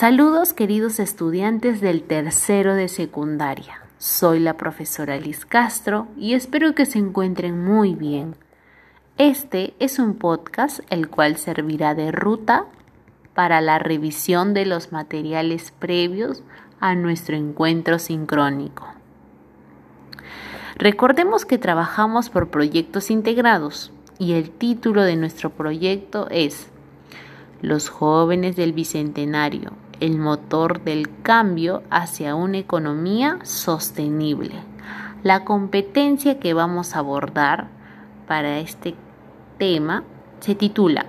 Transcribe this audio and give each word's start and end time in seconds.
Saludos 0.00 0.54
queridos 0.54 0.98
estudiantes 0.98 1.82
del 1.82 2.04
tercero 2.04 2.74
de 2.74 2.88
secundaria. 2.88 3.82
Soy 3.98 4.38
la 4.38 4.56
profesora 4.56 5.18
Liz 5.18 5.44
Castro 5.44 6.08
y 6.16 6.32
espero 6.32 6.74
que 6.74 6.86
se 6.86 6.98
encuentren 6.98 7.62
muy 7.62 7.94
bien. 7.94 8.34
Este 9.18 9.74
es 9.78 9.98
un 9.98 10.14
podcast 10.14 10.80
el 10.88 11.10
cual 11.10 11.36
servirá 11.36 11.94
de 11.94 12.12
ruta 12.12 12.64
para 13.34 13.60
la 13.60 13.78
revisión 13.78 14.54
de 14.54 14.64
los 14.64 14.90
materiales 14.90 15.70
previos 15.70 16.44
a 16.80 16.94
nuestro 16.94 17.36
encuentro 17.36 17.98
sincrónico. 17.98 18.88
Recordemos 20.76 21.44
que 21.44 21.58
trabajamos 21.58 22.30
por 22.30 22.48
proyectos 22.48 23.10
integrados 23.10 23.92
y 24.18 24.32
el 24.32 24.50
título 24.50 25.02
de 25.02 25.16
nuestro 25.16 25.50
proyecto 25.50 26.26
es 26.30 26.68
Los 27.60 27.90
jóvenes 27.90 28.56
del 28.56 28.72
Bicentenario, 28.72 29.72
el 30.00 30.18
motor 30.18 30.82
del 30.82 31.08
cambio 31.22 31.82
hacia 31.90 32.34
una 32.34 32.58
economía 32.58 33.38
sostenible. 33.42 34.54
La 35.22 35.44
competencia 35.44 36.40
que 36.40 36.54
vamos 36.54 36.96
a 36.96 37.00
abordar 37.00 37.68
para 38.26 38.58
este 38.58 38.94
tema 39.58 40.02
se 40.40 40.54
titula 40.54 41.04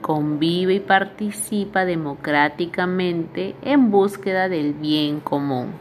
Convive 0.00 0.74
y 0.74 0.80
participa 0.80 1.84
democráticamente 1.84 3.56
en 3.62 3.90
búsqueda 3.90 4.48
del 4.48 4.72
bien 4.72 5.18
común. 5.18 5.72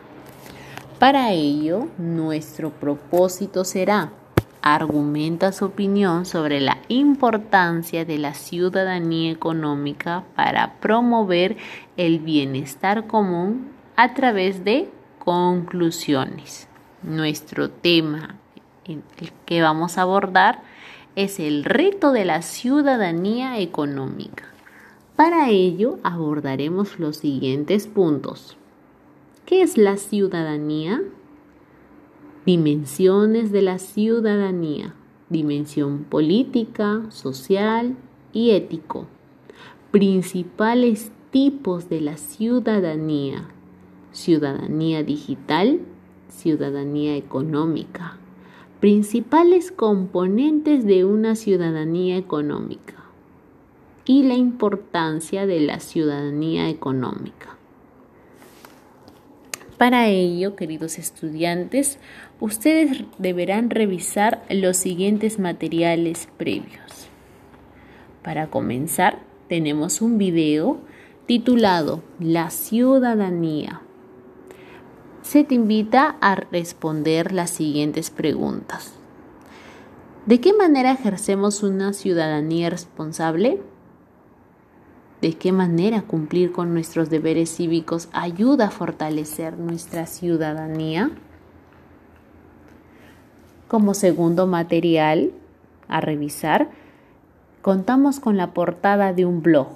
Para 0.97 1.31
ello, 1.31 1.89
nuestro 2.00 2.72
propósito 2.72 3.63
será 3.63 4.11
argumenta 4.65 5.51
su 5.51 5.65
opinión 5.65 6.25
sobre 6.25 6.59
la 6.59 6.79
importancia 6.87 8.03
de 8.03 8.17
la 8.17 8.33
ciudadanía 8.33 9.31
económica 9.31 10.23
para 10.35 10.79
promover 10.79 11.55
el 11.97 12.17
bienestar 12.17 13.05
común 13.05 13.67
a 13.95 14.15
través 14.15 14.65
de 14.65 14.89
conclusiones. 15.19 16.67
Nuestro 17.03 17.69
tema 17.69 18.39
el 18.85 19.03
que 19.45 19.61
vamos 19.61 19.99
a 19.99 20.02
abordar 20.02 20.63
es 21.16 21.39
el 21.39 21.63
reto 21.63 22.11
de 22.11 22.25
la 22.25 22.41
ciudadanía 22.41 23.59
económica. 23.59 24.45
Para 25.16 25.47
ello 25.50 26.00
abordaremos 26.02 26.97
los 26.97 27.17
siguientes 27.17 27.85
puntos. 27.85 28.57
¿Qué 29.45 29.61
es 29.61 29.77
la 29.77 29.97
ciudadanía? 29.97 31.02
Dimensiones 32.45 33.51
de 33.51 33.63
la 33.63 33.79
ciudadanía. 33.79 34.93
Dimensión 35.29 36.03
política, 36.03 37.01
social 37.09 37.95
y 38.33 38.51
ético. 38.51 39.07
Principales 39.89 41.11
tipos 41.31 41.89
de 41.89 42.01
la 42.01 42.17
ciudadanía. 42.17 43.47
Ciudadanía 44.11 45.01
digital, 45.01 45.79
ciudadanía 46.29 47.16
económica. 47.16 48.17
Principales 48.79 49.71
componentes 49.71 50.85
de 50.85 51.03
una 51.03 51.33
ciudadanía 51.33 52.16
económica. 52.16 53.05
Y 54.05 54.21
la 54.21 54.35
importancia 54.35 55.47
de 55.47 55.61
la 55.61 55.79
ciudadanía 55.79 56.69
económica. 56.69 57.57
Para 59.78 60.08
ello, 60.08 60.56
queridos 60.56 60.98
estudiantes, 60.98 62.00
ustedes 62.40 63.04
deberán 63.18 63.70
revisar 63.70 64.45
los 64.50 64.78
siguientes 64.78 65.38
materiales 65.38 66.30
previos. 66.38 67.09
Para 68.23 68.48
comenzar, 68.48 69.20
tenemos 69.50 70.02
un 70.02 70.18
video 70.18 70.80
titulado 71.26 72.03
La 72.20 72.52
ciudadanía. 72.52 73.81
Se 75.22 75.44
te 75.44 75.56
invita 75.56 76.16
a 76.22 76.36
responder 76.36 77.34
las 77.34 77.50
siguientes 77.50 78.12
preguntas. 78.12 78.94
¿De 80.25 80.40
qué 80.40 80.53
manera 80.53 80.91
ejercemos 80.91 81.64
una 81.64 81.91
ciudadanía 81.91 82.69
responsable? 82.69 83.59
De 85.22 85.34
qué 85.34 85.52
manera 85.52 86.02
cumplir 86.02 86.52
con 86.52 86.74
nuestros 86.74 87.09
deberes 87.09 87.56
cívicos 87.56 88.09
ayuda 88.12 88.68
a 88.68 88.72
fortalecer 88.72 89.58
nuestra 89.58 90.06
ciudadanía. 90.06 91.12
Como 93.68 93.94
segundo 93.94 94.46
material 94.46 95.31
a 95.88 96.02
revisar, 96.02 96.70
contamos 97.62 98.20
con 98.20 98.38
la 98.38 98.53
portada 98.53 99.14
de 99.14 99.26
un 99.26 99.42
blog, 99.42 99.70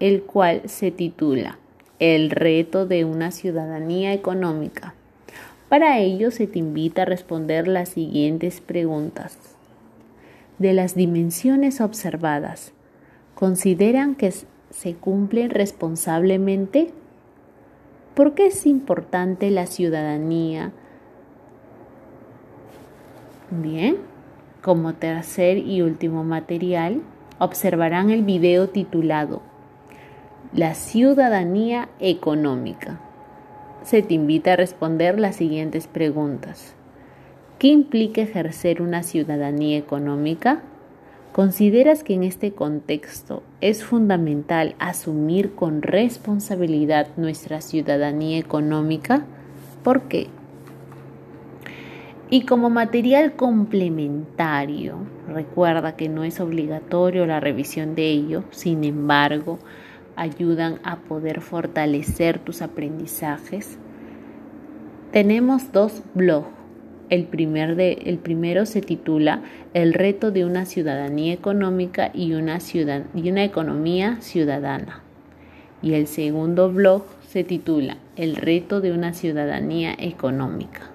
el 0.00 0.22
cual 0.22 0.62
se 0.66 0.90
titula 0.90 1.58
El 1.98 2.30
reto 2.30 2.86
de 2.86 3.04
una 3.04 3.32
ciudadanía 3.32 4.12
económica. 4.12 4.94
Para 5.68 5.98
ello 5.98 6.30
se 6.30 6.46
te 6.46 6.60
invita 6.60 7.02
a 7.02 7.06
responder 7.06 7.68
las 7.68 7.90
siguientes 7.90 8.60
preguntas. 8.60 9.38
De 10.58 10.72
las 10.72 10.94
dimensiones 10.94 11.80
observadas, 11.80 12.72
consideran 13.38 14.16
que 14.16 14.32
se 14.32 14.94
cumplen 14.96 15.50
responsablemente? 15.50 16.90
¿Por 18.16 18.34
qué 18.34 18.46
es 18.46 18.66
importante 18.66 19.52
la 19.52 19.66
ciudadanía? 19.66 20.72
Bien, 23.52 23.98
como 24.60 24.94
tercer 24.94 25.58
y 25.58 25.82
último 25.82 26.24
material, 26.24 27.00
observarán 27.38 28.10
el 28.10 28.24
video 28.24 28.70
titulado 28.70 29.40
La 30.52 30.74
ciudadanía 30.74 31.90
económica. 32.00 32.98
Se 33.84 34.02
te 34.02 34.14
invita 34.14 34.54
a 34.54 34.56
responder 34.56 35.20
las 35.20 35.36
siguientes 35.36 35.86
preguntas. 35.86 36.74
¿Qué 37.60 37.68
implica 37.68 38.20
ejercer 38.20 38.82
una 38.82 39.04
ciudadanía 39.04 39.78
económica? 39.78 40.60
¿Consideras 41.38 42.02
que 42.02 42.14
en 42.14 42.24
este 42.24 42.50
contexto 42.50 43.44
es 43.60 43.84
fundamental 43.84 44.74
asumir 44.80 45.54
con 45.54 45.82
responsabilidad 45.82 47.10
nuestra 47.16 47.60
ciudadanía 47.60 48.38
económica? 48.38 49.24
¿Por 49.84 50.08
qué? 50.08 50.26
Y 52.28 52.44
como 52.44 52.70
material 52.70 53.34
complementario, 53.34 54.96
recuerda 55.28 55.94
que 55.94 56.08
no 56.08 56.24
es 56.24 56.40
obligatorio 56.40 57.24
la 57.24 57.38
revisión 57.38 57.94
de 57.94 58.10
ello, 58.10 58.42
sin 58.50 58.82
embargo, 58.82 59.60
ayudan 60.16 60.80
a 60.82 60.96
poder 60.96 61.40
fortalecer 61.40 62.40
tus 62.40 62.62
aprendizajes. 62.62 63.78
Tenemos 65.12 65.70
dos 65.70 66.02
blogs 66.14 66.57
el, 67.10 67.24
primer 67.24 67.76
de, 67.76 67.92
el 68.04 68.18
primero 68.18 68.66
se 68.66 68.80
titula 68.80 69.42
El 69.74 69.94
reto 69.94 70.30
de 70.30 70.44
una 70.44 70.64
ciudadanía 70.64 71.32
económica 71.32 72.10
y 72.14 72.34
una, 72.34 72.60
ciudad, 72.60 73.04
y 73.14 73.30
una 73.30 73.44
economía 73.44 74.18
ciudadana. 74.20 75.02
Y 75.82 75.94
el 75.94 76.06
segundo 76.06 76.70
blog 76.70 77.04
se 77.28 77.44
titula 77.44 77.98
El 78.16 78.36
reto 78.36 78.80
de 78.80 78.92
una 78.92 79.14
ciudadanía 79.14 79.94
económica. 79.98 80.90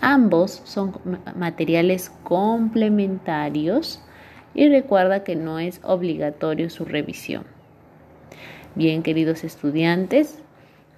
Ambos 0.00 0.62
son 0.64 0.92
materiales 1.36 2.10
complementarios 2.22 4.02
y 4.54 4.68
recuerda 4.68 5.24
que 5.24 5.36
no 5.36 5.58
es 5.58 5.80
obligatorio 5.82 6.70
su 6.70 6.84
revisión. 6.84 7.44
Bien, 8.74 9.02
queridos 9.02 9.42
estudiantes, 9.42 10.38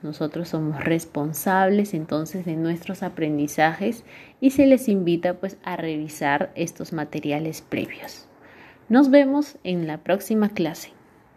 nosotros 0.03 0.49
somos 0.49 0.85
responsables 0.85 1.95
entonces 1.95 2.45
de 2.45 2.57
nuestros 2.57 3.03
aprendizajes 3.03 4.05
y 4.41 4.51
se 4.51 4.67
les 4.67 4.89
invita 4.89 5.35
pues 5.35 5.59
a 5.65 5.77
revisar 5.77 6.53
estos 6.55 6.93
materiales 6.93 7.63
previos. 7.63 8.29
Nos 8.89 9.11
vemos 9.11 9.59
en 9.65 9.87
la 9.87 9.99
próxima 9.99 10.49
clase. 10.49 10.98